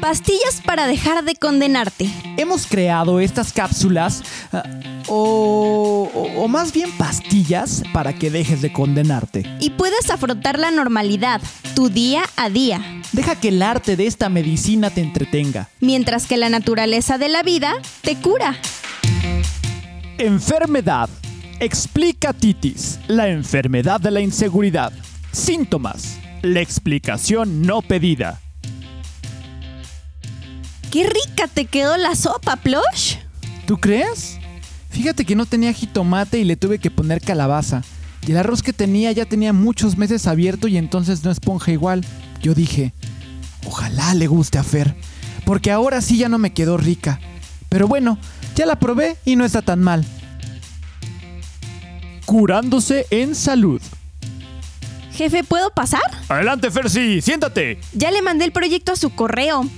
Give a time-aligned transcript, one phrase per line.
[0.00, 2.08] Pastillas para dejar de condenarte.
[2.38, 4.62] Hemos creado estas cápsulas, ah,
[5.08, 9.44] o, o- o más bien pastillas, para que dejes de condenarte.
[9.60, 11.40] Y puedes afrontar la normalidad,
[11.74, 12.80] tu día a día.
[13.12, 15.68] Deja que el arte de esta medicina te entretenga.
[15.80, 17.72] Mientras que la naturaleza de la vida
[18.02, 18.56] te cura.
[20.18, 21.10] Enfermedad.
[21.60, 24.92] Explica titis, la enfermedad de la inseguridad.
[25.32, 26.18] Síntomas.
[26.40, 28.40] La explicación no pedida.
[30.90, 33.16] ¡Qué rica te quedó la sopa, Plush!
[33.66, 34.38] ¿Tú crees?
[34.90, 37.82] Fíjate que no tenía jitomate y le tuve que poner calabaza.
[38.26, 42.04] Y el arroz que tenía ya tenía muchos meses abierto y entonces no esponja igual.
[42.42, 42.92] Yo dije,
[43.64, 44.96] ojalá le guste a Fer,
[45.44, 47.20] porque ahora sí ya no me quedó rica.
[47.68, 48.18] Pero bueno,
[48.56, 50.04] ya la probé y no está tan mal.
[52.26, 53.80] Curándose en salud.
[55.12, 56.02] Jefe, ¿puedo pasar?
[56.28, 57.78] Adelante, Fersi, siéntate.
[57.92, 59.68] Ya le mandé el proyecto a su correo.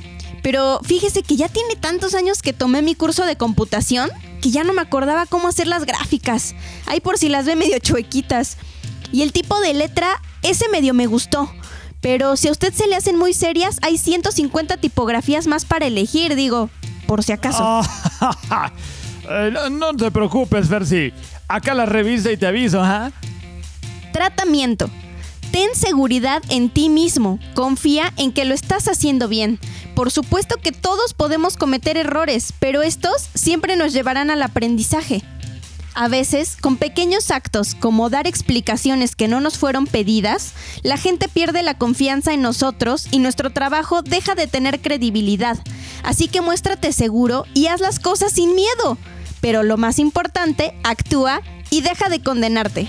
[0.42, 4.64] Pero fíjese que ya tiene tantos años que tomé mi curso de computación que ya
[4.64, 6.55] no me acordaba cómo hacer las gráficas.
[6.86, 8.56] Ahí por si las ve medio chuequitas.
[9.12, 11.50] Y el tipo de letra, ese medio me gustó.
[12.00, 16.34] Pero si a usted se le hacen muy serias, hay 150 tipografías más para elegir,
[16.34, 16.69] digo,
[17.06, 17.80] por si acaso.
[19.30, 21.12] Eh, no, no te preocupes, Fersi.
[21.47, 23.12] Acá la revisa y te aviso, ¿ah?
[24.12, 24.91] Tratamiento.
[25.53, 27.39] Ten seguridad en ti mismo.
[27.55, 29.61] Confía en que lo estás haciendo bien.
[29.95, 35.23] Por supuesto que todos podemos cometer errores, pero estos siempre nos llevarán al aprendizaje.
[35.95, 41.28] A veces, con pequeños actos como dar explicaciones que no nos fueron pedidas, la gente
[41.28, 45.58] pierde la confianza en nosotros y nuestro trabajo deja de tener credibilidad.
[46.03, 48.97] Así que muéstrate seguro y haz las cosas sin miedo.
[49.42, 52.89] Pero lo más importante, actúa y deja de condenarte.